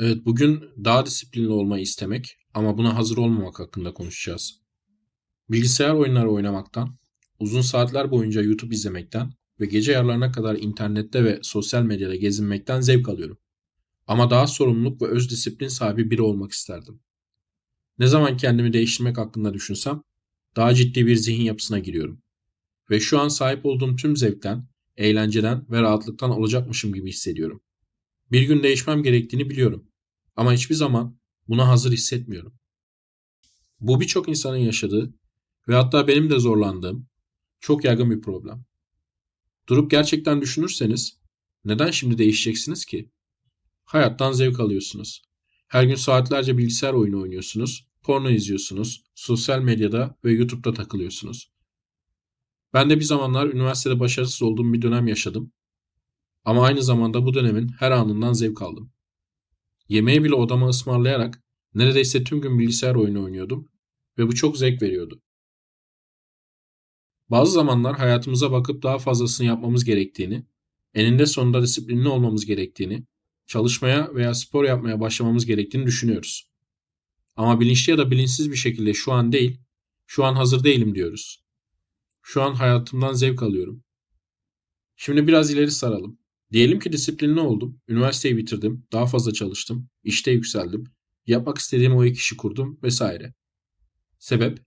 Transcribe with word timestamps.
Evet, 0.00 0.26
bugün 0.26 0.64
daha 0.84 1.06
disiplinli 1.06 1.48
olmayı 1.48 1.82
istemek 1.82 2.38
ama 2.54 2.78
buna 2.78 2.96
hazır 2.96 3.16
olmamak 3.16 3.58
hakkında 3.60 3.94
konuşacağız. 3.94 4.60
Bilgisayar 5.50 5.94
oyunları 5.94 6.30
oynamaktan, 6.30 6.98
uzun 7.38 7.60
saatler 7.60 8.10
boyunca 8.10 8.42
YouTube 8.42 8.74
izlemekten 8.74 9.32
ve 9.60 9.66
gece 9.66 9.92
yarılarına 9.92 10.32
kadar 10.32 10.56
internette 10.56 11.24
ve 11.24 11.38
sosyal 11.42 11.82
medyada 11.82 12.16
gezinmekten 12.16 12.80
zevk 12.80 13.08
alıyorum. 13.08 13.38
Ama 14.06 14.30
daha 14.30 14.46
sorumluluk 14.46 15.02
ve 15.02 15.06
öz 15.06 15.30
disiplin 15.30 15.68
sahibi 15.68 16.10
biri 16.10 16.22
olmak 16.22 16.52
isterdim. 16.52 17.00
Ne 17.98 18.06
zaman 18.06 18.36
kendimi 18.36 18.72
değiştirmek 18.72 19.18
hakkında 19.18 19.54
düşünsem, 19.54 20.02
daha 20.56 20.74
ciddi 20.74 21.06
bir 21.06 21.16
zihin 21.16 21.42
yapısına 21.42 21.78
giriyorum. 21.78 22.22
Ve 22.90 23.00
şu 23.00 23.20
an 23.20 23.28
sahip 23.28 23.66
olduğum 23.66 23.96
tüm 23.96 24.16
zevkten, 24.16 24.68
eğlenceden 24.96 25.66
ve 25.70 25.82
rahatlıktan 25.82 26.30
olacakmışım 26.30 26.94
gibi 26.94 27.08
hissediyorum. 27.08 27.60
Bir 28.32 28.42
gün 28.42 28.62
değişmem 28.62 29.02
gerektiğini 29.02 29.50
biliyorum. 29.50 29.87
Ama 30.38 30.52
hiçbir 30.52 30.74
zaman 30.74 31.18
buna 31.48 31.68
hazır 31.68 31.92
hissetmiyorum. 31.92 32.54
Bu 33.80 34.00
birçok 34.00 34.28
insanın 34.28 34.56
yaşadığı 34.56 35.14
ve 35.68 35.74
hatta 35.74 36.08
benim 36.08 36.30
de 36.30 36.38
zorlandığım 36.38 37.06
çok 37.60 37.84
yaygın 37.84 38.10
bir 38.10 38.20
problem. 38.20 38.64
Durup 39.68 39.90
gerçekten 39.90 40.40
düşünürseniz 40.40 41.18
neden 41.64 41.90
şimdi 41.90 42.18
değişeceksiniz 42.18 42.84
ki? 42.84 43.10
Hayattan 43.84 44.32
zevk 44.32 44.60
alıyorsunuz. 44.60 45.22
Her 45.68 45.84
gün 45.84 45.94
saatlerce 45.94 46.58
bilgisayar 46.58 46.92
oyunu 46.92 47.22
oynuyorsunuz, 47.22 47.88
porno 48.02 48.30
izliyorsunuz, 48.30 49.04
sosyal 49.14 49.62
medyada 49.62 50.18
ve 50.24 50.32
YouTube'da 50.32 50.74
takılıyorsunuz. 50.74 51.52
Ben 52.74 52.90
de 52.90 52.96
bir 52.96 53.04
zamanlar 53.04 53.46
üniversitede 53.46 54.00
başarısız 54.00 54.42
olduğum 54.42 54.72
bir 54.72 54.82
dönem 54.82 55.06
yaşadım. 55.06 55.52
Ama 56.44 56.64
aynı 56.64 56.82
zamanda 56.82 57.26
bu 57.26 57.34
dönemin 57.34 57.68
her 57.68 57.90
anından 57.90 58.32
zevk 58.32 58.62
aldım. 58.62 58.92
Yemeği 59.88 60.24
bile 60.24 60.34
odama 60.34 60.68
ısmarlayarak 60.68 61.42
neredeyse 61.74 62.24
tüm 62.24 62.40
gün 62.40 62.58
bilgisayar 62.58 62.94
oyunu 62.94 63.24
oynuyordum 63.24 63.68
ve 64.18 64.26
bu 64.26 64.34
çok 64.34 64.58
zevk 64.58 64.82
veriyordu. 64.82 65.22
Bazı 67.30 67.52
zamanlar 67.52 67.96
hayatımıza 67.96 68.52
bakıp 68.52 68.82
daha 68.82 68.98
fazlasını 68.98 69.46
yapmamız 69.46 69.84
gerektiğini, 69.84 70.46
eninde 70.94 71.26
sonunda 71.26 71.62
disiplinli 71.62 72.08
olmamız 72.08 72.46
gerektiğini, 72.46 73.04
çalışmaya 73.46 74.14
veya 74.14 74.34
spor 74.34 74.64
yapmaya 74.64 75.00
başlamamız 75.00 75.46
gerektiğini 75.46 75.86
düşünüyoruz. 75.86 76.50
Ama 77.36 77.60
bilinçli 77.60 77.90
ya 77.90 77.98
da 77.98 78.10
bilinçsiz 78.10 78.50
bir 78.50 78.56
şekilde 78.56 78.94
şu 78.94 79.12
an 79.12 79.32
değil, 79.32 79.60
şu 80.06 80.24
an 80.24 80.34
hazır 80.34 80.64
değilim 80.64 80.94
diyoruz. 80.94 81.44
Şu 82.22 82.42
an 82.42 82.54
hayatımdan 82.54 83.12
zevk 83.12 83.42
alıyorum. 83.42 83.84
Şimdi 84.96 85.26
biraz 85.26 85.50
ileri 85.50 85.70
saralım. 85.70 86.18
Diyelim 86.52 86.78
ki 86.78 86.92
disiplinli 86.92 87.40
oldum, 87.40 87.80
üniversiteyi 87.88 88.36
bitirdim, 88.36 88.86
daha 88.92 89.06
fazla 89.06 89.32
çalıştım, 89.32 89.88
işte 90.04 90.30
yükseldim, 90.30 90.84
yapmak 91.26 91.58
istediğim 91.58 91.96
o 91.96 92.04
iki 92.04 92.18
işi 92.18 92.36
kurdum 92.36 92.78
vesaire. 92.82 93.34
Sebep? 94.18 94.58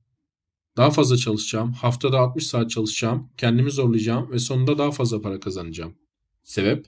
Daha 0.77 0.91
fazla 0.91 1.17
çalışacağım, 1.17 1.73
haftada 1.73 2.19
60 2.19 2.47
saat 2.47 2.69
çalışacağım, 2.69 3.29
kendimi 3.38 3.71
zorlayacağım 3.71 4.31
ve 4.31 4.39
sonunda 4.39 4.77
daha 4.77 4.91
fazla 4.91 5.21
para 5.21 5.39
kazanacağım. 5.39 5.97
Sebep? 6.43 6.85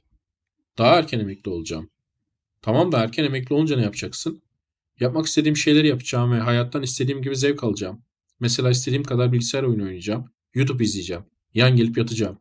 Daha 0.77 0.95
erken 0.95 1.19
emekli 1.19 1.51
olacağım. 1.51 1.89
Tamam 2.61 2.91
da 2.91 3.03
erken 3.03 3.23
emekli 3.23 3.55
olunca 3.55 3.75
ne 3.75 3.83
yapacaksın? 3.83 4.41
Yapmak 4.99 5.25
istediğim 5.25 5.57
şeyleri 5.57 5.87
yapacağım 5.87 6.31
ve 6.31 6.39
hayattan 6.39 6.83
istediğim 6.83 7.21
gibi 7.21 7.35
zevk 7.35 7.63
alacağım. 7.63 8.03
Mesela 8.39 8.69
istediğim 8.69 9.03
kadar 9.03 9.31
bilgisayar 9.31 9.63
oyunu 9.63 9.83
oynayacağım, 9.83 10.25
YouTube 10.53 10.83
izleyeceğim, 10.83 11.23
yan 11.53 11.75
gelip 11.75 11.97
yatacağım. 11.97 12.39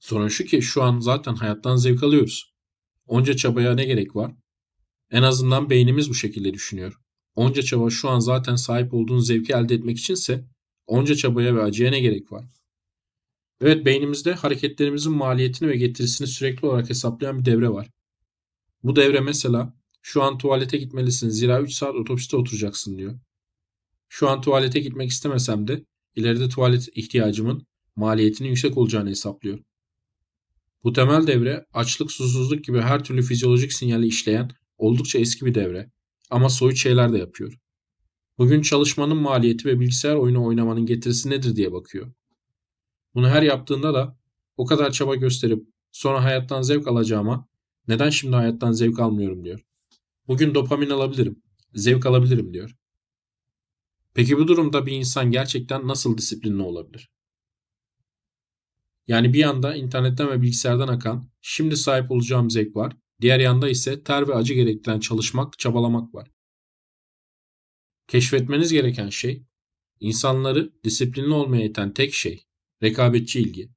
Sorun 0.00 0.28
şu 0.28 0.44
ki 0.44 0.62
şu 0.62 0.82
an 0.82 1.00
zaten 1.00 1.34
hayattan 1.34 1.76
zevk 1.76 2.02
alıyoruz. 2.02 2.54
Onca 3.06 3.36
çabaya 3.36 3.74
ne 3.74 3.84
gerek 3.84 4.16
var? 4.16 4.34
En 5.10 5.22
azından 5.22 5.70
beynimiz 5.70 6.10
bu 6.10 6.14
şekilde 6.14 6.54
düşünüyor. 6.54 7.00
Onca 7.34 7.62
çaba 7.62 7.90
şu 7.90 8.08
an 8.08 8.18
zaten 8.18 8.56
sahip 8.56 8.94
olduğun 8.94 9.18
zevki 9.18 9.52
elde 9.52 9.74
etmek 9.74 9.98
içinse 9.98 10.44
onca 10.86 11.14
çabaya 11.14 11.54
ve 11.54 11.62
acıya 11.62 11.90
ne 11.90 12.00
gerek 12.00 12.32
var? 12.32 12.44
Evet 13.60 13.86
beynimizde 13.86 14.32
hareketlerimizin 14.34 15.12
maliyetini 15.12 15.68
ve 15.68 15.76
getirisini 15.76 16.28
sürekli 16.28 16.66
olarak 16.66 16.90
hesaplayan 16.90 17.40
bir 17.40 17.44
devre 17.44 17.68
var. 17.68 17.90
Bu 18.82 18.96
devre 18.96 19.20
mesela 19.20 19.74
şu 20.02 20.22
an 20.22 20.38
tuvalete 20.38 20.78
gitmelisin 20.78 21.28
zira 21.28 21.60
3 21.60 21.72
saat 21.72 21.94
otobüste 21.94 22.36
oturacaksın 22.36 22.98
diyor. 22.98 23.18
Şu 24.08 24.28
an 24.28 24.40
tuvalete 24.40 24.80
gitmek 24.80 25.10
istemesem 25.10 25.68
de 25.68 25.84
ileride 26.16 26.48
tuvalet 26.48 26.88
ihtiyacımın 26.94 27.66
maliyetinin 27.96 28.48
yüksek 28.48 28.78
olacağını 28.78 29.10
hesaplıyor. 29.10 29.58
Bu 30.84 30.92
temel 30.92 31.26
devre 31.26 31.66
açlık, 31.72 32.12
susuzluk 32.12 32.64
gibi 32.64 32.80
her 32.80 33.04
türlü 33.04 33.22
fizyolojik 33.22 33.72
sinyali 33.72 34.06
işleyen 34.06 34.50
oldukça 34.78 35.18
eski 35.18 35.46
bir 35.46 35.54
devre 35.54 35.90
ama 36.30 36.48
soyut 36.48 36.76
şeyler 36.76 37.12
de 37.12 37.18
yapıyor. 37.18 37.58
Bugün 38.38 38.62
çalışmanın 38.62 39.16
maliyeti 39.16 39.68
ve 39.68 39.80
bilgisayar 39.80 40.14
oyunu 40.14 40.44
oynamanın 40.44 40.86
getirisi 40.86 41.30
nedir 41.30 41.56
diye 41.56 41.72
bakıyor. 41.72 42.12
Bunu 43.14 43.28
her 43.28 43.42
yaptığında 43.42 43.94
da 43.94 44.18
o 44.56 44.66
kadar 44.66 44.90
çaba 44.92 45.14
gösterip 45.14 45.68
sonra 45.92 46.24
hayattan 46.24 46.62
zevk 46.62 46.88
alacağıma 46.88 47.48
neden 47.88 48.10
şimdi 48.10 48.36
hayattan 48.36 48.72
zevk 48.72 49.00
almıyorum 49.00 49.44
diyor. 49.44 49.60
Bugün 50.28 50.54
dopamin 50.54 50.90
alabilirim, 50.90 51.42
zevk 51.74 52.06
alabilirim 52.06 52.54
diyor. 52.54 52.76
Peki 54.14 54.38
bu 54.38 54.48
durumda 54.48 54.86
bir 54.86 54.92
insan 54.92 55.30
gerçekten 55.30 55.88
nasıl 55.88 56.18
disiplinli 56.18 56.62
olabilir? 56.62 57.10
Yani 59.08 59.32
bir 59.32 59.38
yanda 59.38 59.76
internetten 59.76 60.30
ve 60.30 60.42
bilgisayardan 60.42 60.88
akan 60.88 61.30
şimdi 61.40 61.76
sahip 61.76 62.10
olacağım 62.10 62.50
zevk 62.50 62.76
var. 62.76 62.96
Diğer 63.20 63.40
yanda 63.40 63.68
ise 63.68 64.02
ter 64.02 64.28
ve 64.28 64.34
acı 64.34 64.54
gerektiren 64.54 65.00
çalışmak, 65.00 65.58
çabalamak 65.58 66.14
var. 66.14 66.30
Keşfetmeniz 68.08 68.72
gereken 68.72 69.08
şey 69.08 69.42
insanları 70.00 70.72
disiplinli 70.84 71.32
olmaya 71.32 71.64
iten 71.64 71.94
tek 71.94 72.14
şey 72.14 72.44
rekabetçi 72.82 73.40
ilgi. 73.40 73.70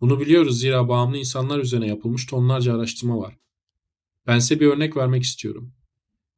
Bunu 0.00 0.20
biliyoruz 0.20 0.60
zira 0.60 0.88
bağımlı 0.88 1.16
insanlar 1.16 1.58
üzerine 1.58 1.86
yapılmış 1.86 2.26
tonlarca 2.26 2.74
araştırma 2.74 3.18
var. 3.18 3.38
Ben 4.26 4.38
size 4.38 4.60
bir 4.60 4.66
örnek 4.66 4.96
vermek 4.96 5.22
istiyorum. 5.22 5.74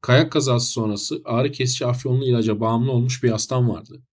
Kayak 0.01 0.31
kazası 0.31 0.71
sonrası 0.71 1.21
ağrı 1.25 1.51
kesici 1.51 1.85
afyonlu 1.85 2.25
ilaca 2.25 2.59
bağımlı 2.59 2.91
olmuş 2.91 3.23
bir 3.23 3.29
hastam 3.29 3.69
vardı. 3.69 4.03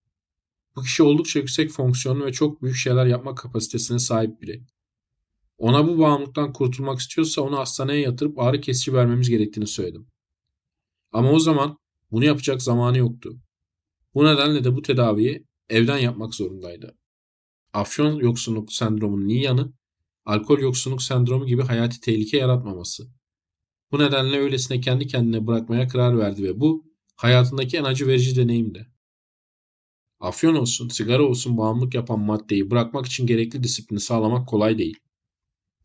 Bu 0.78 0.82
kişi 0.82 1.02
oldukça 1.02 1.38
yüksek 1.38 1.70
fonksiyonlu 1.70 2.24
ve 2.24 2.32
çok 2.32 2.62
büyük 2.62 2.76
şeyler 2.76 3.06
yapma 3.06 3.34
kapasitesine 3.34 3.98
sahip 3.98 4.42
biri. 4.42 4.62
Ona 5.58 5.88
bu 5.88 5.98
bağımlılıktan 5.98 6.52
kurtulmak 6.52 6.98
istiyorsa 6.98 7.42
onu 7.42 7.58
hastaneye 7.58 8.00
yatırıp 8.00 8.38
ağrı 8.38 8.60
kesici 8.60 8.94
vermemiz 8.94 9.30
gerektiğini 9.30 9.66
söyledim. 9.66 10.06
Ama 11.12 11.30
o 11.30 11.38
zaman 11.38 11.78
bunu 12.10 12.24
yapacak 12.24 12.62
zamanı 12.62 12.98
yoktu. 12.98 13.40
Bu 14.14 14.24
nedenle 14.24 14.64
de 14.64 14.76
bu 14.76 14.82
tedaviyi 14.82 15.46
evden 15.68 15.98
yapmak 15.98 16.34
zorundaydı. 16.34 16.96
Afyon 17.72 18.16
yoksunluk 18.16 18.72
sendromunun 18.72 19.28
iyi 19.28 19.42
yanı, 19.42 19.72
alkol 20.24 20.58
yoksunluk 20.58 21.02
sendromu 21.02 21.46
gibi 21.46 21.62
hayati 21.62 22.00
tehlike 22.00 22.36
yaratmaması. 22.36 23.08
Bu 23.92 23.98
nedenle 23.98 24.38
öylesine 24.38 24.80
kendi 24.80 25.06
kendine 25.06 25.46
bırakmaya 25.46 25.88
karar 25.88 26.18
verdi 26.18 26.42
ve 26.42 26.60
bu 26.60 26.84
hayatındaki 27.16 27.76
en 27.76 27.84
acı 27.84 28.06
verici 28.06 28.36
deneyimdi. 28.36 28.97
Afyon 30.20 30.54
olsun, 30.54 30.88
sigara 30.88 31.22
olsun 31.22 31.58
bağımlılık 31.58 31.94
yapan 31.94 32.20
maddeyi 32.20 32.70
bırakmak 32.70 33.06
için 33.06 33.26
gerekli 33.26 33.62
disiplini 33.62 34.00
sağlamak 34.00 34.48
kolay 34.48 34.78
değil. 34.78 34.98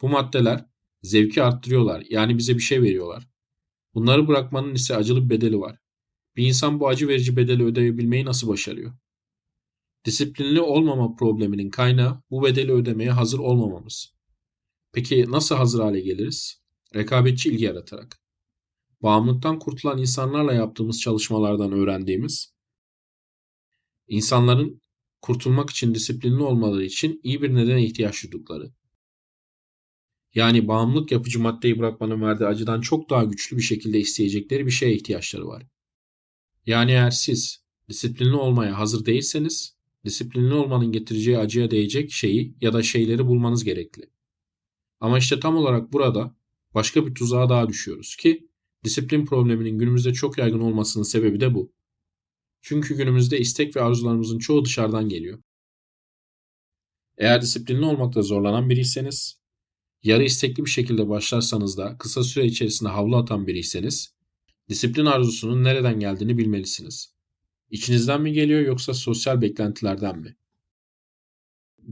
Bu 0.02 0.10
maddeler 0.10 0.66
zevki 1.02 1.44
arttırıyorlar 1.44 2.04
yani 2.10 2.38
bize 2.38 2.56
bir 2.56 2.62
şey 2.62 2.82
veriyorlar. 2.82 3.28
Bunları 3.94 4.28
bırakmanın 4.28 4.76
ise 4.76 4.96
acılı 4.96 5.26
bir 5.26 5.30
bedeli 5.30 5.60
var. 5.60 5.80
Bir 6.36 6.48
insan 6.48 6.80
bu 6.80 6.88
acı 6.88 7.08
verici 7.08 7.38
bedeli 7.38 7.64
ödeyebilmeyi 7.64 8.26
nasıl 8.26 8.48
başarıyor? 8.48 8.94
Disiplinli 10.06 10.62
olmama 10.62 11.16
probleminin 11.16 11.70
kaynağı 11.70 12.24
bu 12.32 12.44
bedeli 12.44 12.72
ödemeye 12.72 13.12
hazır 13.12 13.40
olmamamız. 13.40 14.14
Peki 14.94 15.32
nasıl 15.32 15.56
hazır 15.56 15.80
hale 15.80 16.00
geliriz? 16.00 16.62
Rekabetçi 16.96 17.50
ilgi 17.50 17.66
yaratarak. 17.66 18.20
Bağımlılıktan 19.02 19.60
kurtulan 19.60 19.98
insanlarla 19.98 20.54
yaptığımız 20.54 21.02
çalışmalardan 21.02 21.72
öğrendiğimiz 21.72 22.53
İnsanların 24.08 24.82
kurtulmak 25.22 25.70
için 25.70 25.96
disiplinli 25.96 26.44
olmaları 26.44 26.86
için 26.86 27.20
iyi 27.24 27.42
bir 27.42 27.56
nedene 27.56 27.86
ihtiyaç 27.86 28.24
duydukları. 28.24 28.74
Yani 30.36 30.68
bağımlılık 30.68 31.12
yapıcı 31.12 31.40
maddeyi 31.40 31.80
bırakmanın 31.80 32.22
verdiği 32.22 32.46
acıdan 32.46 32.82
çok 32.82 33.10
daha 33.10 33.24
güçlü 33.24 33.58
bir 33.58 33.62
şekilde 33.62 34.00
isteyecekleri 34.00 34.66
bir 34.66 34.72
şeye 34.72 34.96
ihtiyaçları 34.96 35.48
var. 35.48 35.64
Yani 36.66 36.92
eğer 36.92 37.12
siz 37.12 37.64
disiplinli 37.90 38.36
olmaya 38.36 38.80
hazır 38.80 39.06
değilseniz, 39.06 39.76
disiplinli 40.06 40.54
olmanın 40.54 40.92
getireceği 40.92 41.38
acıya 41.38 41.72
değecek 41.72 42.12
şeyi 42.12 42.56
ya 42.62 42.74
da 42.74 42.84
şeyleri 42.84 43.28
bulmanız 43.28 43.64
gerekli. 43.64 44.10
Ama 45.00 45.18
işte 45.18 45.40
tam 45.40 45.56
olarak 45.56 45.94
burada 45.94 46.36
başka 46.74 47.08
bir 47.08 47.16
tuzağa 47.16 47.50
daha 47.50 47.70
düşüyoruz 47.70 48.16
ki 48.16 48.48
disiplin 48.84 49.26
probleminin 49.26 49.80
günümüzde 49.80 50.14
çok 50.14 50.38
yaygın 50.38 50.60
olmasının 50.60 51.04
sebebi 51.04 51.40
de 51.40 51.54
bu. 51.54 51.72
Çünkü 52.66 52.98
günümüzde 52.98 53.40
istek 53.40 53.76
ve 53.76 53.82
arzularımızın 53.82 54.40
çoğu 54.40 54.66
dışarıdan 54.66 55.10
geliyor. 55.10 55.40
Eğer 57.18 57.42
disiplinli 57.42 57.86
olmakta 57.86 58.22
zorlanan 58.22 58.70
biriyseniz 58.70 59.40
yarı 60.04 60.24
istekli 60.24 60.66
bir 60.66 60.70
şekilde 60.70 61.10
başlarsanız 61.10 61.78
da 61.78 61.98
kısa 61.98 62.24
süre 62.24 62.46
içerisinde 62.46 62.90
havlu 62.90 63.18
atan 63.18 63.48
biriyseniz, 63.48 64.14
disiplin 64.70 65.06
arzusunun 65.06 65.64
nereden 65.64 66.00
geldiğini 66.00 66.38
bilmelisiniz. 66.38 67.14
İçinizden 67.70 68.22
mi 68.22 68.34
geliyor 68.34 68.62
yoksa 68.62 68.94
sosyal 68.94 69.42
beklentilerden 69.42 70.20
mi? 70.20 70.36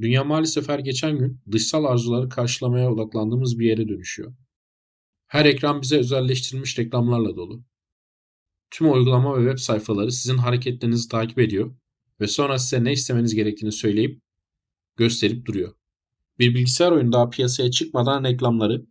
Dünya 0.02 0.24
maalesef 0.24 0.70
her 0.70 0.80
geçen 0.80 1.18
gün 1.18 1.42
dışsal 1.52 1.86
arzuları 1.86 2.30
karşılamaya 2.30 2.92
odaklandığımız 2.92 3.60
bir 3.60 3.66
yere 3.66 3.88
dönüşüyor. 3.88 4.34
Her 5.28 5.46
ekran 5.46 5.82
bize 5.82 5.98
özelleştirilmiş 5.98 6.80
reklamlarla 6.80 7.36
dolu. 7.36 7.64
Tüm 8.72 8.94
uygulama 8.94 9.38
ve 9.38 9.50
web 9.50 9.58
sayfaları 9.58 10.12
sizin 10.12 10.38
hareketlerinizi 10.38 11.10
takip 11.10 11.40
ediyor 11.40 11.76
ve 12.20 12.28
sonra 12.28 12.60
size 12.60 12.84
ne 12.84 12.92
istemeniz 12.92 13.36
gerektiğini 13.36 13.72
söyleyip 13.72 14.22
gösterip 14.98 15.46
duruyor. 15.46 15.74
Bir 16.40 16.56
bilgisayar 16.56 16.92
oyunu 16.92 17.12
daha 17.12 17.30
piyasaya 17.30 17.72
çıkmadan 17.72 18.24
reklamları, 18.24 18.86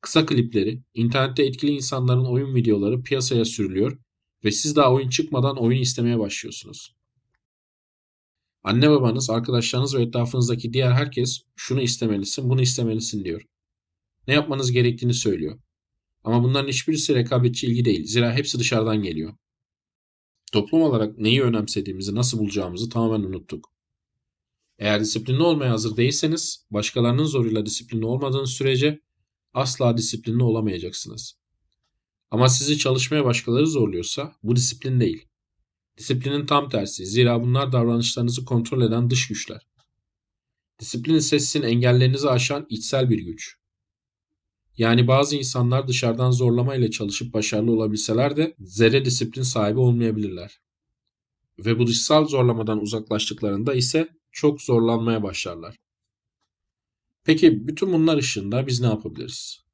kısa 0.00 0.26
klipleri, 0.26 0.82
internette 0.94 1.44
etkili 1.44 1.70
insanların 1.70 2.24
oyun 2.24 2.54
videoları 2.54 3.02
piyasaya 3.02 3.44
sürülüyor 3.44 3.98
ve 4.44 4.50
siz 4.50 4.76
daha 4.76 4.92
oyun 4.92 5.08
çıkmadan 5.08 5.56
oyun 5.56 5.80
istemeye 5.80 6.18
başlıyorsunuz. 6.18 6.94
Anne 8.62 8.90
babanız, 8.90 9.30
arkadaşlarınız 9.30 9.96
ve 9.96 10.02
etrafınızdaki 10.02 10.72
diğer 10.72 10.92
herkes 10.92 11.42
şunu 11.56 11.80
istemelisin, 11.80 12.50
bunu 12.50 12.60
istemelisin 12.60 13.24
diyor. 13.24 13.42
Ne 14.28 14.34
yapmanız 14.34 14.72
gerektiğini 14.72 15.14
söylüyor. 15.14 15.58
Ama 16.24 16.42
bunların 16.42 16.68
hiçbirisi 16.68 17.14
rekabetçi 17.14 17.66
ilgi 17.66 17.84
değil. 17.84 18.06
Zira 18.06 18.32
hepsi 18.32 18.58
dışarıdan 18.58 19.02
geliyor. 19.02 19.34
Toplum 20.52 20.82
olarak 20.82 21.18
neyi 21.18 21.42
önemsediğimizi, 21.42 22.14
nasıl 22.14 22.38
bulacağımızı 22.38 22.88
tamamen 22.88 23.28
unuttuk. 23.28 23.72
Eğer 24.78 25.00
disiplinli 25.00 25.42
olmaya 25.42 25.72
hazır 25.72 25.96
değilseniz, 25.96 26.66
başkalarının 26.70 27.24
zoruyla 27.24 27.66
disiplinli 27.66 28.04
olmadığınız 28.04 28.50
sürece 28.50 29.00
asla 29.54 29.96
disiplinli 29.96 30.42
olamayacaksınız. 30.42 31.40
Ama 32.30 32.48
sizi 32.48 32.78
çalışmaya 32.78 33.24
başkaları 33.24 33.66
zorluyorsa 33.66 34.32
bu 34.42 34.56
disiplin 34.56 35.00
değil. 35.00 35.26
Disiplinin 35.98 36.46
tam 36.46 36.68
tersi. 36.68 37.06
Zira 37.06 37.42
bunlar 37.42 37.72
davranışlarınızı 37.72 38.44
kontrol 38.44 38.82
eden 38.82 39.10
dış 39.10 39.28
güçler. 39.28 39.66
Disiplin 40.80 41.14
ise 41.14 41.38
sizin 41.38 41.62
engellerinizi 41.62 42.30
aşan 42.30 42.66
içsel 42.68 43.10
bir 43.10 43.18
güç. 43.18 43.59
Yani 44.78 45.08
bazı 45.08 45.36
insanlar 45.36 45.88
dışarıdan 45.88 46.30
zorlama 46.30 46.74
ile 46.74 46.90
çalışıp 46.90 47.34
başarılı 47.34 47.72
olabilseler 47.72 48.36
de 48.36 48.54
zerre 48.58 49.04
disiplin 49.04 49.42
sahibi 49.42 49.80
olmayabilirler. 49.80 50.60
Ve 51.58 51.78
bu 51.78 51.86
dışsal 51.86 52.26
zorlamadan 52.26 52.80
uzaklaştıklarında 52.80 53.74
ise 53.74 54.08
çok 54.32 54.62
zorlanmaya 54.62 55.22
başlarlar. 55.22 55.76
Peki 57.24 57.68
bütün 57.68 57.92
bunlar 57.92 58.16
ışığında 58.18 58.66
biz 58.66 58.80
ne 58.80 58.86
yapabiliriz? 58.86 59.64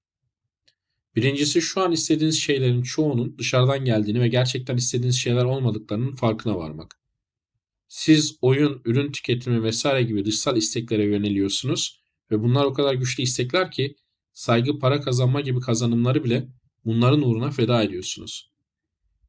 Birincisi 1.16 1.62
şu 1.62 1.81
an 1.81 1.92
istediğiniz 1.92 2.40
şeylerin 2.40 2.82
çoğunun 2.82 3.38
dışarıdan 3.38 3.84
geldiğini 3.84 4.20
ve 4.20 4.28
gerçekten 4.28 4.76
istediğiniz 4.76 5.16
şeyler 5.16 5.44
olmadıklarının 5.44 6.14
farkına 6.14 6.56
varmak. 6.56 6.99
Siz 7.88 8.38
oyun, 8.40 8.81
ürün 8.84 9.12
tüketimi 9.12 9.62
vesaire 9.62 10.02
gibi 10.02 10.25
dışsal 10.25 10.56
isteklere 10.56 11.04
yöneliyorsunuz 11.04 12.00
ve 12.31 12.42
bunlar 12.42 12.64
o 12.64 12.72
kadar 12.72 12.94
güçlü 12.94 13.22
istekler 13.22 13.70
ki 13.70 13.96
saygı, 14.36 14.78
para 14.78 15.00
kazanma 15.00 15.40
gibi 15.40 15.60
kazanımları 15.60 16.24
bile 16.24 16.48
bunların 16.84 17.22
uğruna 17.22 17.50
feda 17.50 17.82
ediyorsunuz. 17.82 18.50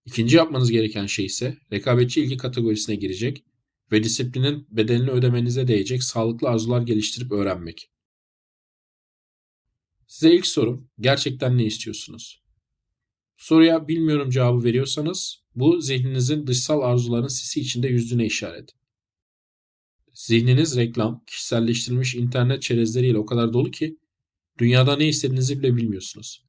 İkinci 0.06 0.36
yapmanız 0.38 0.72
gereken 0.72 1.06
şey 1.06 1.26
ise 1.26 1.58
rekabetçi 1.72 2.22
ilgi 2.22 2.38
kategorisine 2.38 2.96
girecek 2.96 3.44
ve 3.92 4.04
disiplinin 4.04 4.68
bedelini 4.70 5.10
ödemenize 5.12 5.68
değecek 5.68 6.04
sağlıklı 6.04 6.50
arzular 6.50 6.82
geliştirip 6.82 7.32
öğrenmek. 7.32 7.92
Size 10.08 10.36
ilk 10.36 10.48
sorum 10.48 10.90
gerçekten 11.00 11.58
ne 11.58 11.66
istiyorsunuz? 11.66 12.44
Soruya 13.38 13.88
bilmiyorum 13.88 14.30
cevabı 14.30 14.64
veriyorsanız 14.64 15.44
bu 15.56 15.82
zihninizin 15.82 16.48
dışsal 16.48 16.82
arzuların 16.82 17.28
sisi 17.28 17.60
içinde 17.60 17.88
yüzdüğüne 17.88 18.26
işaret. 18.26 18.70
Zihniniz 20.14 20.78
reklam, 20.78 21.24
kişiselleştirilmiş 21.28 22.16
internet 22.16 22.62
çerezleriyle 22.62 23.18
o 23.18 23.26
kadar 23.26 23.54
dolu 23.54 23.72
ki 23.72 23.98
dünyada 24.60 24.96
ne 24.98 25.08
istediğinizi 25.08 25.60
bile 25.60 25.76
bilmiyorsunuz. 25.76 26.46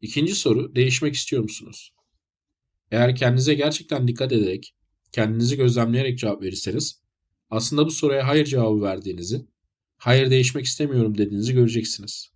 İkinci 0.00 0.34
soru 0.34 0.74
değişmek 0.74 1.14
istiyor 1.14 1.42
musunuz? 1.42 1.92
Eğer 2.90 3.16
kendinize 3.16 3.54
gerçekten 3.54 4.08
dikkat 4.08 4.32
ederek, 4.32 4.74
kendinizi 5.12 5.56
gözlemleyerek 5.56 6.18
cevap 6.18 6.42
verirseniz 6.42 7.02
aslında 7.50 7.86
bu 7.86 7.90
soruya 7.90 8.26
hayır 8.28 8.44
cevabı 8.44 8.82
verdiğinizi, 8.82 9.46
hayır 9.96 10.30
değişmek 10.30 10.64
istemiyorum 10.64 11.18
dediğinizi 11.18 11.54
göreceksiniz. 11.54 12.32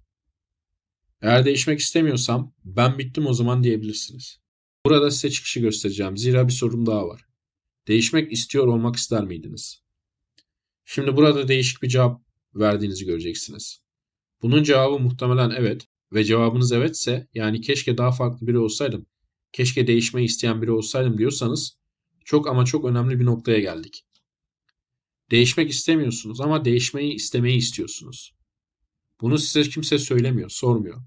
Eğer 1.23 1.45
değişmek 1.45 1.81
istemiyorsam 1.81 2.55
ben 2.65 2.99
bittim 2.99 3.27
o 3.27 3.35
zaman 3.35 3.65
diyebilirsiniz. 3.65 4.41
Burada 4.87 5.11
size 5.11 5.31
çıkışı 5.31 5.61
göstereceğim. 5.61 6.17
Zira 6.17 6.49
bir 6.49 6.53
sorum 6.53 6.87
daha 6.87 7.09
var. 7.09 7.25
Değişmek 7.89 8.33
istiyor 8.33 8.67
olmak 8.67 8.97
ister 8.97 9.25
miydiniz? 9.25 9.83
Şimdi 10.85 11.17
burada 11.17 11.49
değişik 11.49 11.83
bir 11.83 11.89
cevap 11.89 12.23
verdiğinizi 12.55 13.05
göreceksiniz. 13.05 13.83
Bunun 14.43 14.63
cevabı 14.63 14.99
muhtemelen 14.99 15.51
evet 15.51 15.87
ve 16.13 16.25
cevabınız 16.25 16.73
evetse 16.73 17.29
yani 17.35 17.61
keşke 17.61 17.99
daha 17.99 18.13
farklı 18.13 18.47
biri 18.47 18.59
olsaydım, 18.59 19.07
keşke 19.53 19.87
değişmeyi 19.87 20.27
isteyen 20.27 20.63
biri 20.63 20.71
olsaydım 20.71 21.19
diyorsanız 21.19 21.79
çok 22.25 22.49
ama 22.49 22.65
çok 22.65 22.85
önemli 22.85 23.21
bir 23.21 23.25
noktaya 23.25 23.61
geldik. 23.61 24.05
Değişmek 25.31 25.71
istemiyorsunuz 25.71 26.41
ama 26.41 26.65
değişmeyi 26.65 27.13
istemeyi 27.13 27.57
istiyorsunuz. 27.57 28.35
Bunu 29.21 29.39
size 29.39 29.71
kimse 29.71 29.99
söylemiyor, 29.99 30.51
sormuyor. 30.51 31.03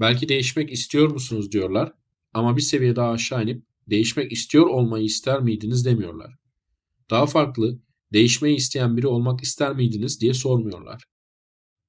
Belki 0.00 0.28
değişmek 0.28 0.72
istiyor 0.72 1.10
musunuz 1.10 1.52
diyorlar 1.52 1.92
ama 2.34 2.56
bir 2.56 2.62
seviye 2.62 2.96
daha 2.96 3.10
aşağı 3.10 3.42
inip 3.42 3.62
değişmek 3.90 4.32
istiyor 4.32 4.66
olmayı 4.66 5.04
ister 5.04 5.40
miydiniz 5.40 5.84
demiyorlar. 5.84 6.34
Daha 7.10 7.26
farklı, 7.26 7.78
değişmeyi 8.12 8.56
isteyen 8.56 8.96
biri 8.96 9.06
olmak 9.06 9.40
ister 9.42 9.74
miydiniz 9.74 10.20
diye 10.20 10.34
sormuyorlar. 10.34 11.09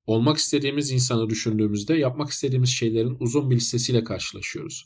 Olmak 0.06 0.38
istediğimiz 0.38 0.92
insanı 0.92 1.30
düşündüğümüzde 1.30 1.94
yapmak 1.94 2.30
istediğimiz 2.30 2.70
şeylerin 2.70 3.18
uzun 3.20 3.50
bir 3.50 3.56
listesiyle 3.56 4.04
karşılaşıyoruz. 4.04 4.86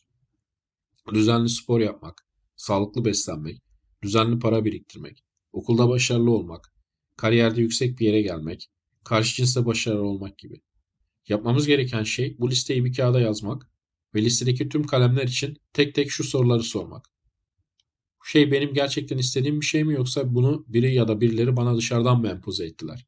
Düzenli 1.13 1.49
spor 1.49 1.79
yapmak, 1.79 2.25
sağlıklı 2.55 3.05
beslenmek, 3.05 3.61
düzenli 4.03 4.39
para 4.39 4.65
biriktirmek, 4.65 5.23
okulda 5.51 5.89
başarılı 5.89 6.31
olmak, 6.31 6.73
kariyerde 7.17 7.61
yüksek 7.61 7.99
bir 7.99 8.05
yere 8.05 8.21
gelmek, 8.21 8.69
karşı 9.03 9.35
cinsle 9.35 9.65
başarılı 9.65 10.03
olmak 10.03 10.37
gibi. 10.37 10.61
Yapmamız 11.27 11.67
gereken 11.67 12.03
şey 12.03 12.35
bu 12.39 12.51
listeyi 12.51 12.85
bir 12.85 12.93
kağıda 12.93 13.19
yazmak 13.19 13.69
ve 14.15 14.21
listedeki 14.21 14.69
tüm 14.69 14.83
kalemler 14.83 15.27
için 15.27 15.57
tek 15.73 15.95
tek 15.95 16.11
şu 16.11 16.23
soruları 16.23 16.63
sormak. 16.63 17.05
Bu 18.19 18.25
şey 18.25 18.51
benim 18.51 18.73
gerçekten 18.73 19.17
istediğim 19.17 19.61
bir 19.61 19.65
şey 19.65 19.83
mi 19.83 19.93
yoksa 19.93 20.35
bunu 20.35 20.65
biri 20.67 20.93
ya 20.93 21.07
da 21.07 21.21
birileri 21.21 21.57
bana 21.57 21.77
dışarıdan 21.77 22.21
mı 22.21 22.27
empoze 22.27 22.65
ettiler? 22.65 23.07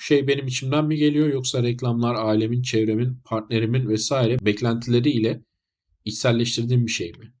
Bu 0.00 0.04
şey 0.04 0.26
benim 0.26 0.46
içimden 0.46 0.84
mi 0.84 0.96
geliyor 0.96 1.28
yoksa 1.28 1.62
reklamlar, 1.62 2.14
ailemin, 2.14 2.62
çevremin, 2.62 3.20
partnerimin 3.24 3.88
vesaire 3.88 4.38
beklentileri 4.46 5.10
ile 5.10 5.44
içselleştirdiğim 6.04 6.86
bir 6.86 6.90
şey 6.90 7.12
mi? 7.12 7.34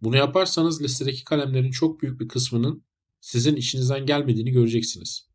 Bunu 0.00 0.16
yaparsanız 0.16 0.82
listedeki 0.82 1.24
kalemlerin 1.24 1.70
çok 1.70 2.02
büyük 2.02 2.20
bir 2.20 2.28
kısmının 2.28 2.84
sizin 3.20 3.56
içinizden 3.56 4.06
gelmediğini 4.06 4.50
göreceksiniz. 4.50 5.28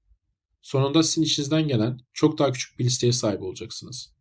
Sonunda 0.62 1.04
sizin 1.04 1.22
içinizden 1.22 1.68
gelen 1.68 2.00
çok 2.14 2.38
daha 2.38 2.52
küçük 2.52 2.80
bir 2.80 2.86
listeye 2.86 3.14
sahip 3.14 3.42
olacaksınız. 3.42 4.14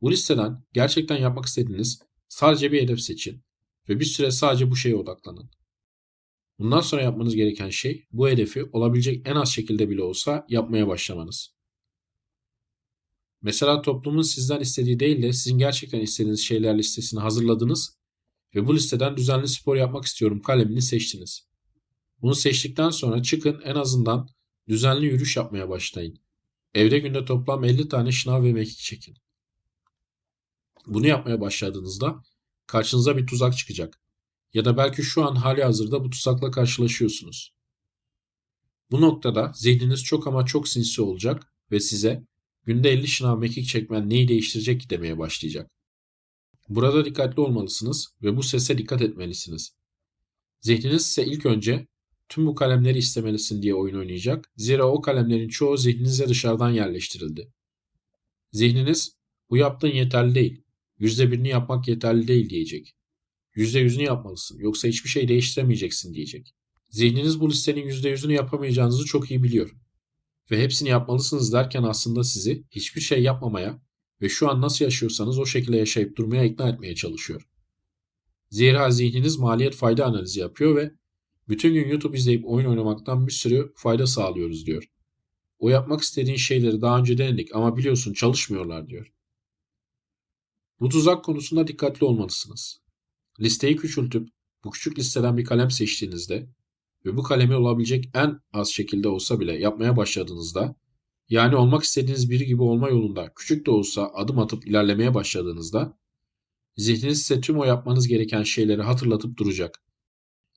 Bu 0.00 0.10
listeden 0.10 0.64
gerçekten 0.72 1.16
yapmak 1.16 1.46
istediğiniz 1.46 2.02
sadece 2.28 2.72
bir 2.72 2.82
hedef 2.82 3.00
seçin 3.00 3.44
ve 3.88 4.00
bir 4.00 4.04
süre 4.04 4.30
sadece 4.30 4.70
bu 4.70 4.76
şeye 4.76 4.96
odaklanın. 4.96 5.50
Bundan 6.58 6.80
sonra 6.80 7.02
yapmanız 7.02 7.34
gereken 7.34 7.70
şey 7.70 8.06
bu 8.12 8.28
hedefi 8.28 8.64
olabilecek 8.64 9.28
en 9.28 9.36
az 9.36 9.48
şekilde 9.48 9.88
bile 9.90 10.02
olsa 10.02 10.46
yapmaya 10.48 10.88
başlamanız. 10.88 11.54
Mesela 13.42 13.82
toplumun 13.82 14.22
sizden 14.22 14.60
istediği 14.60 15.00
değil 15.00 15.22
de 15.22 15.32
sizin 15.32 15.58
gerçekten 15.58 16.00
istediğiniz 16.00 16.40
şeyler 16.40 16.78
listesini 16.78 17.20
hazırladınız 17.20 17.98
ve 18.54 18.66
bu 18.66 18.74
listeden 18.74 19.16
düzenli 19.16 19.48
spor 19.48 19.76
yapmak 19.76 20.04
istiyorum 20.04 20.42
kalemini 20.42 20.82
seçtiniz. 20.82 21.46
Bunu 22.22 22.34
seçtikten 22.34 22.90
sonra 22.90 23.22
çıkın 23.22 23.60
en 23.64 23.74
azından 23.74 24.28
Düzenli 24.68 25.06
yürüyüş 25.06 25.36
yapmaya 25.36 25.68
başlayın. 25.68 26.18
Evde 26.74 26.98
günde 26.98 27.24
toplam 27.24 27.64
50 27.64 27.88
tane 27.88 28.12
şınav 28.12 28.44
ve 28.44 28.52
mekik 28.52 28.78
çekin. 28.78 29.16
Bunu 30.86 31.06
yapmaya 31.06 31.40
başladığınızda 31.40 32.22
karşınıza 32.66 33.16
bir 33.16 33.26
tuzak 33.26 33.56
çıkacak. 33.56 34.01
Ya 34.54 34.64
da 34.64 34.76
belki 34.76 35.02
şu 35.02 35.24
an 35.24 35.34
hali 35.34 35.64
hazırda 35.64 36.04
bu 36.04 36.10
tuzakla 36.10 36.50
karşılaşıyorsunuz. 36.50 37.54
Bu 38.90 39.00
noktada 39.00 39.52
zihniniz 39.54 40.04
çok 40.04 40.26
ama 40.26 40.46
çok 40.46 40.68
sinsi 40.68 41.02
olacak 41.02 41.52
ve 41.70 41.80
size 41.80 42.26
günde 42.64 42.90
50 42.90 43.08
şınav 43.08 43.38
mekik 43.38 43.66
çekmen 43.66 44.10
neyi 44.10 44.28
değiştirecek 44.28 44.80
ki 44.80 44.90
demeye 44.90 45.18
başlayacak. 45.18 45.70
Burada 46.68 47.04
dikkatli 47.04 47.40
olmalısınız 47.40 48.14
ve 48.22 48.36
bu 48.36 48.42
sese 48.42 48.78
dikkat 48.78 49.02
etmelisiniz. 49.02 49.74
Zihniniz 50.60 51.02
ise 51.02 51.26
ilk 51.26 51.46
önce 51.46 51.86
tüm 52.28 52.46
bu 52.46 52.54
kalemleri 52.54 52.98
istemelisin 52.98 53.62
diye 53.62 53.74
oyun 53.74 53.98
oynayacak. 53.98 54.52
Zira 54.56 54.88
o 54.88 55.00
kalemlerin 55.00 55.48
çoğu 55.48 55.76
zihninize 55.76 56.28
dışarıdan 56.28 56.70
yerleştirildi. 56.70 57.52
Zihniniz 58.52 59.16
bu 59.50 59.56
yaptığın 59.56 59.88
yeterli 59.88 60.34
değil. 60.34 60.62
Yüzde 60.98 61.32
birini 61.32 61.48
yapmak 61.48 61.88
yeterli 61.88 62.28
değil 62.28 62.50
diyecek. 62.50 62.94
Yüzde 63.54 63.78
yüzünü 63.78 64.02
yapmalısın 64.02 64.58
yoksa 64.58 64.88
hiçbir 64.88 65.08
şey 65.08 65.28
değiştiremeyeceksin 65.28 66.14
diyecek. 66.14 66.54
Zihniniz 66.88 67.40
bu 67.40 67.50
listenin 67.50 67.86
yüzde 67.86 68.08
yüzünü 68.08 68.32
yapamayacağınızı 68.32 69.04
çok 69.04 69.30
iyi 69.30 69.42
biliyor. 69.42 69.76
Ve 70.50 70.62
hepsini 70.62 70.88
yapmalısınız 70.88 71.52
derken 71.52 71.82
aslında 71.82 72.24
sizi 72.24 72.64
hiçbir 72.70 73.00
şey 73.00 73.22
yapmamaya 73.22 73.82
ve 74.22 74.28
şu 74.28 74.50
an 74.50 74.60
nasıl 74.60 74.84
yaşıyorsanız 74.84 75.38
o 75.38 75.46
şekilde 75.46 75.76
yaşayıp 75.76 76.16
durmaya 76.16 76.44
ikna 76.44 76.68
etmeye 76.68 76.94
çalışıyor. 76.94 77.48
Zira 78.50 78.90
zihniniz 78.90 79.38
maliyet 79.38 79.74
fayda 79.74 80.06
analizi 80.06 80.40
yapıyor 80.40 80.76
ve 80.76 80.92
bütün 81.48 81.74
gün 81.74 81.88
YouTube 81.88 82.18
izleyip 82.18 82.44
oyun 82.46 82.66
oynamaktan 82.66 83.26
bir 83.26 83.32
sürü 83.32 83.72
fayda 83.76 84.06
sağlıyoruz 84.06 84.66
diyor. 84.66 84.84
O 85.58 85.68
yapmak 85.68 86.00
istediğin 86.00 86.36
şeyleri 86.36 86.80
daha 86.80 86.98
önce 86.98 87.18
denedik 87.18 87.54
ama 87.54 87.76
biliyorsun 87.76 88.12
çalışmıyorlar 88.12 88.88
diyor. 88.88 89.12
Bu 90.80 90.88
tuzak 90.88 91.24
konusunda 91.24 91.66
dikkatli 91.66 92.04
olmalısınız. 92.04 92.81
Listeyi 93.42 93.76
küçültüp 93.76 94.28
bu 94.64 94.70
küçük 94.70 94.98
listeden 94.98 95.36
bir 95.36 95.44
kalem 95.44 95.70
seçtiğinizde 95.70 96.48
ve 97.04 97.16
bu 97.16 97.22
kalemi 97.22 97.54
olabilecek 97.54 98.10
en 98.14 98.40
az 98.52 98.68
şekilde 98.68 99.08
olsa 99.08 99.40
bile 99.40 99.58
yapmaya 99.58 99.96
başladığınızda 99.96 100.76
yani 101.28 101.56
olmak 101.56 101.82
istediğiniz 101.82 102.30
biri 102.30 102.46
gibi 102.46 102.62
olma 102.62 102.88
yolunda 102.88 103.32
küçük 103.36 103.66
de 103.66 103.70
olsa 103.70 104.10
adım 104.14 104.38
atıp 104.38 104.66
ilerlemeye 104.66 105.14
başladığınızda 105.14 105.98
zihniniz 106.76 107.22
size 107.22 107.40
tüm 107.40 107.58
o 107.58 107.64
yapmanız 107.64 108.08
gereken 108.08 108.42
şeyleri 108.42 108.82
hatırlatıp 108.82 109.36
duracak. 109.36 109.82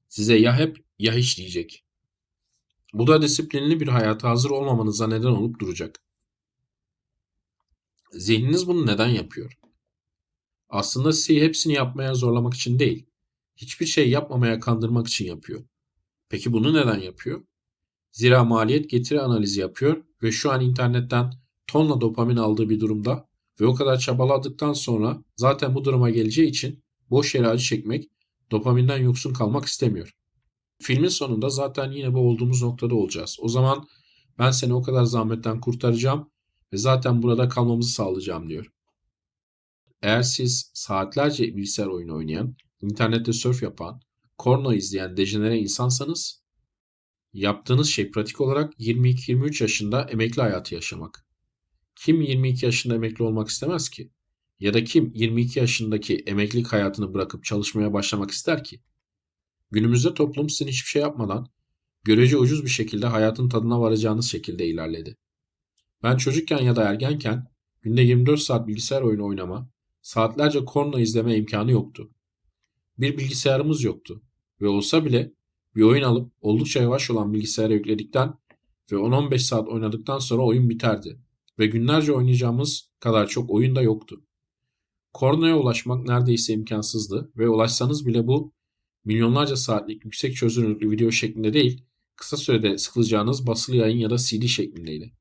Size 0.09 0.37
ya 0.37 0.57
hep 0.57 0.77
ya 0.99 1.13
hiç 1.13 1.37
diyecek. 1.37 1.85
Bu 2.93 3.07
da 3.07 3.21
disiplinli 3.21 3.79
bir 3.79 3.87
hayata 3.87 4.29
hazır 4.29 4.49
olmamanıza 4.49 5.07
neden 5.07 5.27
olup 5.27 5.59
duracak. 5.59 6.01
Zihniniz 8.11 8.67
bunu 8.67 8.85
neden 8.85 9.07
yapıyor? 9.07 9.57
Aslında 10.75 11.13
sizi 11.13 11.41
hepsini 11.41 11.73
yapmaya 11.73 12.13
zorlamak 12.13 12.53
için 12.53 12.79
değil, 12.79 13.05
hiçbir 13.55 13.85
şey 13.85 14.09
yapmamaya 14.09 14.59
kandırmak 14.59 15.07
için 15.07 15.25
yapıyor. 15.25 15.63
Peki 16.29 16.53
bunu 16.53 16.73
neden 16.73 16.99
yapıyor? 16.99 17.43
Zira 18.11 18.43
maliyet 18.43 18.89
getiri 18.89 19.21
analizi 19.21 19.59
yapıyor 19.59 20.03
ve 20.23 20.31
şu 20.31 20.51
an 20.51 20.61
internetten 20.61 21.33
tonla 21.67 22.01
dopamin 22.01 22.37
aldığı 22.37 22.69
bir 22.69 22.79
durumda 22.79 23.27
ve 23.61 23.65
o 23.65 23.75
kadar 23.75 23.99
çabaladıktan 23.99 24.73
sonra 24.73 25.23
zaten 25.35 25.75
bu 25.75 25.85
duruma 25.85 26.09
geleceği 26.09 26.47
için 26.47 26.83
boş 27.09 27.35
yere 27.35 27.47
acı 27.47 27.63
çekmek, 27.63 28.09
dopaminden 28.51 28.97
yoksun 28.97 29.33
kalmak 29.33 29.65
istemiyor. 29.65 30.15
Filmin 30.81 31.07
sonunda 31.07 31.49
zaten 31.49 31.91
yine 31.91 32.13
bu 32.13 32.19
olduğumuz 32.19 32.61
noktada 32.61 32.95
olacağız. 32.95 33.37
O 33.41 33.49
zaman 33.49 33.87
ben 34.39 34.51
seni 34.51 34.73
o 34.73 34.81
kadar 34.81 35.03
zahmetten 35.03 35.61
kurtaracağım 35.61 36.29
ve 36.73 36.77
zaten 36.77 37.21
burada 37.21 37.49
kalmamızı 37.49 37.89
sağlayacağım 37.93 38.49
diyor. 38.49 38.74
Eğer 40.01 40.21
siz 40.21 40.71
saatlerce 40.73 41.55
bilgisayar 41.55 41.87
oyunu 41.87 42.15
oynayan, 42.15 42.55
internette 42.81 43.33
surf 43.33 43.63
yapan, 43.63 44.01
korno 44.37 44.73
izleyen 44.73 45.17
dejenere 45.17 45.57
insansanız 45.57 46.43
yaptığınız 47.33 47.89
şey 47.89 48.11
pratik 48.11 48.41
olarak 48.41 48.79
22-23 48.79 49.63
yaşında 49.63 50.01
emekli 50.01 50.41
hayatı 50.41 50.75
yaşamak. 50.75 51.25
Kim 51.95 52.21
22 52.21 52.65
yaşında 52.65 52.95
emekli 52.95 53.23
olmak 53.23 53.47
istemez 53.47 53.89
ki? 53.89 54.11
Ya 54.59 54.73
da 54.73 54.83
kim 54.83 55.11
22 55.15 55.59
yaşındaki 55.59 56.15
emeklilik 56.15 56.67
hayatını 56.67 57.13
bırakıp 57.13 57.43
çalışmaya 57.43 57.93
başlamak 57.93 58.31
ister 58.31 58.63
ki? 58.63 58.81
Günümüzde 59.71 60.13
toplum 60.13 60.49
sizin 60.49 60.67
hiçbir 60.71 60.89
şey 60.89 61.01
yapmadan, 61.01 61.49
görece 62.03 62.37
ucuz 62.37 62.63
bir 62.63 62.69
şekilde 62.69 63.05
hayatın 63.05 63.49
tadına 63.49 63.81
varacağınız 63.81 64.31
şekilde 64.31 64.67
ilerledi. 64.67 65.17
Ben 66.03 66.17
çocukken 66.17 66.59
ya 66.59 66.75
da 66.75 66.83
ergenken 66.83 67.47
günde 67.81 68.01
24 68.01 68.39
saat 68.39 68.67
bilgisayar 68.67 69.01
oyunu 69.01 69.25
oynama, 69.25 69.69
saatlerce 70.05 70.65
korna 70.65 70.99
izleme 70.99 71.35
imkanı 71.35 71.71
yoktu. 71.71 72.09
Bir 72.97 73.17
bilgisayarımız 73.17 73.83
yoktu 73.83 74.21
ve 74.61 74.67
olsa 74.67 75.05
bile 75.05 75.33
bir 75.75 75.81
oyun 75.81 76.03
alıp 76.03 76.31
oldukça 76.41 76.81
yavaş 76.81 77.11
olan 77.11 77.33
bilgisayara 77.33 77.73
yükledikten 77.73 78.33
ve 78.91 78.95
10-15 78.95 79.39
saat 79.39 79.67
oynadıktan 79.67 80.19
sonra 80.19 80.41
oyun 80.41 80.69
biterdi 80.69 81.19
ve 81.59 81.65
günlerce 81.65 82.13
oynayacağımız 82.13 82.89
kadar 82.99 83.27
çok 83.27 83.49
oyun 83.49 83.75
da 83.75 83.81
yoktu. 83.81 84.23
Kornaya 85.13 85.57
ulaşmak 85.57 86.07
neredeyse 86.07 86.53
imkansızdı 86.53 87.31
ve 87.37 87.49
ulaşsanız 87.49 88.05
bile 88.05 88.27
bu 88.27 88.53
milyonlarca 89.05 89.55
saatlik 89.55 90.05
yüksek 90.05 90.35
çözünürlüklü 90.35 90.91
video 90.91 91.11
şeklinde 91.11 91.53
değil, 91.53 91.85
kısa 92.15 92.37
sürede 92.37 92.77
sıkılacağınız 92.77 93.47
basılı 93.47 93.75
yayın 93.75 93.97
ya 93.97 94.09
da 94.09 94.17
CD 94.17 94.45
şeklindeydi. 94.45 95.13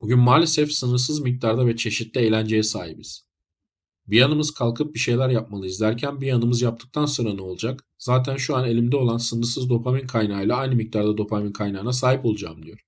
Bugün 0.00 0.18
maalesef 0.18 0.72
sınırsız 0.72 1.20
miktarda 1.20 1.66
ve 1.66 1.76
çeşitli 1.76 2.20
eğlenceye 2.20 2.62
sahibiz. 2.62 3.28
Bir 4.06 4.18
yanımız 4.18 4.50
kalkıp 4.50 4.94
bir 4.94 4.98
şeyler 4.98 5.28
yapmalıyız 5.28 5.80
derken 5.80 6.20
bir 6.20 6.26
yanımız 6.26 6.62
yaptıktan 6.62 7.06
sonra 7.06 7.34
ne 7.34 7.42
olacak? 7.42 7.84
Zaten 7.98 8.36
şu 8.36 8.56
an 8.56 8.68
elimde 8.68 8.96
olan 8.96 9.16
sınırsız 9.16 9.70
dopamin 9.70 10.06
kaynağıyla 10.06 10.56
aynı 10.56 10.74
miktarda 10.74 11.18
dopamin 11.18 11.52
kaynağına 11.52 11.92
sahip 11.92 12.24
olacağım 12.24 12.62
diyor. 12.62 12.84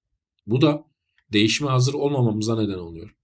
Bu 0.47 0.61
da 0.61 0.85
değişime 1.33 1.71
hazır 1.71 1.95
olmamamıza 1.95 2.57
neden 2.57 2.79
oluyor. 2.79 3.15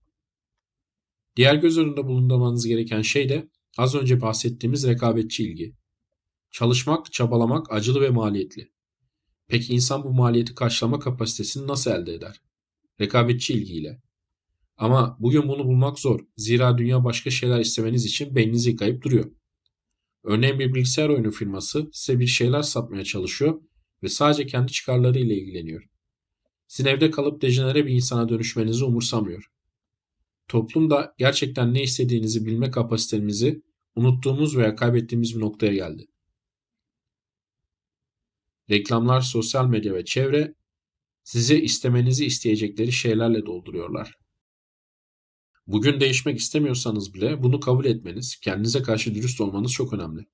Diğer 1.37 1.55
göz 1.55 1.79
önünde 1.79 2.07
bulundurmanız 2.07 2.67
gereken 2.67 3.03
şey 3.03 3.29
de 3.29 3.49
az 3.79 3.95
önce 3.95 4.21
bahsettiğimiz 4.21 4.87
rekabetçi 4.87 5.45
ilgi. 5.45 5.77
Çalışmak, 6.51 7.13
çabalamak 7.13 7.73
acılı 7.73 8.01
ve 8.01 8.11
maliyetli. 8.11 8.71
Peki 9.49 9.75
insan 9.75 10.05
bu 10.05 10.11
maliyeti 10.15 10.55
karşılama 10.55 10.99
kapasitesini 10.99 11.67
nasıl 11.67 11.91
elde 11.91 12.15
eder? 12.15 12.46
Rekabetçi 13.01 13.55
ilgiyle. 13.55 14.03
Ama 14.77 15.17
bugün 15.21 15.49
bunu 15.49 15.65
bulmak 15.65 15.99
zor. 15.99 16.21
Zira 16.37 16.79
dünya 16.79 17.05
başka 17.05 17.31
şeyler 17.31 17.61
istemeniz 17.61 18.05
için 18.05 18.35
beyninizi 18.37 18.71
yıkayıp 18.71 19.03
duruyor. 19.03 19.31
Örneğin 20.25 20.59
bir 20.59 20.75
bilgisayar 20.75 21.09
oyunu 21.09 21.31
firması 21.31 21.91
size 21.93 22.21
bir 22.21 22.27
şeyler 22.27 22.63
satmaya 22.63 23.05
çalışıyor 23.05 23.61
ve 24.03 24.09
sadece 24.09 24.47
kendi 24.47 24.73
çıkarları 24.73 25.19
ile 25.19 25.35
ilgileniyor. 25.35 25.89
Sizin 26.69 26.91
evde 26.91 27.11
kalıp 27.11 27.43
dejenere 27.43 27.87
bir 27.87 27.95
insana 27.95 28.29
dönüşmenizi 28.29 28.85
umursamıyor. 28.85 29.51
Toplum 30.49 30.91
da 30.91 31.15
gerçekten 31.19 31.75
ne 31.75 31.83
istediğinizi 31.83 32.47
bilme 32.47 32.71
kapasitemizi 32.71 33.63
unuttuğumuz 33.97 34.57
veya 34.57 34.77
kaybettiğimiz 34.77 35.37
bir 35.37 35.41
noktaya 35.41 35.75
geldi. 35.75 36.07
Reklamlar, 38.71 39.21
sosyal 39.21 39.67
medya 39.67 39.95
ve 39.95 40.05
çevre 40.05 40.55
sizi 41.27 41.61
istemenizi 41.61 42.27
isteyecekleri 42.27 42.93
şeylerle 42.93 43.47
dolduruyorlar. 43.47 44.19
Bugün 45.67 46.01
değişmek 46.01 46.39
istemiyorsanız 46.39 47.15
bile 47.15 47.43
bunu 47.43 47.61
kabul 47.61 47.85
etmeniz, 47.85 48.37
kendinize 48.41 48.83
karşı 48.83 49.15
dürüst 49.15 49.41
olmanız 49.41 49.73
çok 49.73 49.93
önemli. 49.93 50.27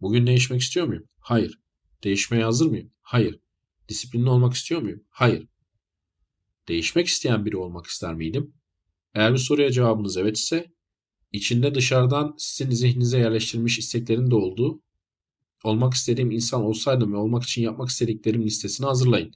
Bugün 0.00 0.26
değişmek 0.26 0.60
istiyor 0.60 0.86
muyum? 0.86 1.04
Hayır. 1.18 1.60
Değişmeye 2.04 2.44
hazır 2.44 2.66
mıyım? 2.66 2.92
Hayır. 3.00 3.40
Disiplinli 3.88 4.28
olmak 4.28 4.54
istiyor 4.54 4.82
muyum? 4.82 5.04
Hayır. 5.08 5.48
Değişmek 6.68 7.06
isteyen 7.06 7.46
biri 7.46 7.56
olmak 7.56 7.86
ister 7.86 8.14
miydim? 8.14 8.54
Eğer 9.14 9.32
bu 9.32 9.38
soruya 9.38 9.72
cevabınız 9.72 10.16
evet 10.16 10.36
ise, 10.36 10.72
içinde 11.32 11.74
dışarıdan 11.74 12.34
sizin 12.38 12.70
zihninize 12.70 13.18
yerleştirilmiş 13.18 13.78
isteklerin 13.78 14.30
de 14.30 14.34
olduğu, 14.34 14.82
olmak 15.64 15.94
istediğim 15.94 16.30
insan 16.30 16.62
olsaydım 16.62 17.12
ve 17.12 17.16
olmak 17.16 17.42
için 17.42 17.62
yapmak 17.62 17.88
istediklerim 17.88 18.44
listesini 18.44 18.86
hazırlayın. 18.86 19.34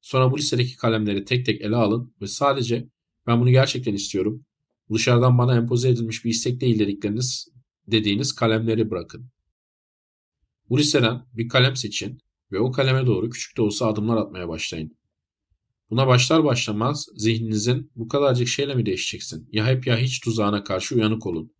Sonra 0.00 0.32
bu 0.32 0.38
listedeki 0.38 0.76
kalemleri 0.76 1.24
tek 1.24 1.46
tek 1.46 1.60
ele 1.62 1.76
alın 1.76 2.14
ve 2.22 2.26
sadece 2.26 2.88
ben 3.26 3.40
bunu 3.40 3.50
gerçekten 3.50 3.94
istiyorum. 3.94 4.44
Dışarıdan 4.92 5.38
bana 5.38 5.56
empoze 5.56 5.88
edilmiş 5.88 6.24
bir 6.24 6.30
istek 6.30 6.60
değil 6.60 6.78
dedikleriniz 6.78 7.48
dediğiniz 7.86 8.32
kalemleri 8.32 8.90
bırakın. 8.90 9.30
Bu 10.70 10.78
listeden 10.78 11.22
bir 11.32 11.48
kalem 11.48 11.76
seçin 11.76 12.18
ve 12.52 12.58
o 12.58 12.72
kaleme 12.72 13.06
doğru 13.06 13.30
küçük 13.30 13.56
de 13.56 13.62
olsa 13.62 13.86
adımlar 13.86 14.16
atmaya 14.16 14.48
başlayın. 14.48 14.96
Buna 15.90 16.06
başlar 16.06 16.44
başlamaz 16.44 17.06
zihninizin 17.16 17.90
bu 17.96 18.08
kadarcık 18.08 18.48
şeyle 18.48 18.74
mi 18.74 18.86
değişeceksin? 18.86 19.48
Ya 19.52 19.66
hep 19.66 19.86
ya 19.86 19.98
hiç 19.98 20.20
tuzağına 20.20 20.64
karşı 20.64 20.94
uyanık 20.94 21.26
olun. 21.26 21.52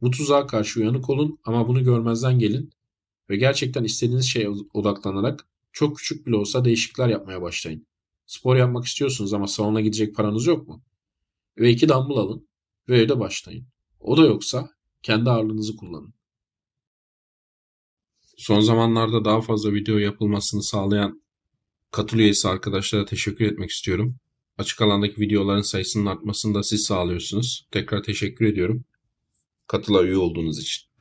Bu 0.00 0.10
tuzağa 0.10 0.46
karşı 0.46 0.80
uyanık 0.80 1.10
olun 1.10 1.38
ama 1.44 1.68
bunu 1.68 1.84
görmezden 1.84 2.38
gelin 2.38 2.70
ve 3.30 3.36
gerçekten 3.36 3.84
istediğiniz 3.84 4.26
şeye 4.26 4.48
odaklanarak 4.48 5.48
çok 5.72 5.96
küçük 5.96 6.26
bile 6.26 6.36
olsa 6.36 6.64
değişiklikler 6.64 7.08
yapmaya 7.08 7.42
başlayın. 7.42 7.86
Spor 8.26 8.56
yapmak 8.56 8.84
istiyorsunuz 8.84 9.32
ama 9.32 9.46
salona 9.46 9.80
gidecek 9.80 10.16
paranız 10.16 10.46
yok 10.46 10.68
mu? 10.68 10.82
Ve 11.58 11.70
iki 11.70 11.88
dumbbell 11.88 12.16
alın 12.16 12.48
ve 12.88 13.00
öyle 13.00 13.20
başlayın. 13.20 13.66
O 14.00 14.16
da 14.16 14.26
yoksa 14.26 14.70
kendi 15.02 15.30
ağırlığınızı 15.30 15.76
kullanın. 15.76 16.14
Son 18.36 18.60
zamanlarda 18.60 19.24
daha 19.24 19.40
fazla 19.40 19.72
video 19.72 19.98
yapılmasını 19.98 20.62
sağlayan 20.62 21.22
katıl 21.90 22.18
üyesi 22.18 22.48
arkadaşlara 22.48 23.04
teşekkür 23.04 23.44
etmek 23.44 23.70
istiyorum. 23.70 24.16
Açık 24.58 24.82
alandaki 24.82 25.20
videoların 25.20 25.62
sayısının 25.62 26.06
artmasını 26.06 26.54
da 26.54 26.62
siz 26.62 26.84
sağlıyorsunuz. 26.84 27.66
Tekrar 27.70 28.02
teşekkür 28.02 28.46
ediyorum. 28.46 28.84
Katıla 29.66 30.04
üye 30.04 30.16
olduğunuz 30.16 30.58
için. 30.58 30.91